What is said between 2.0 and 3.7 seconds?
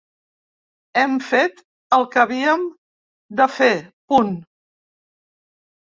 que havíem de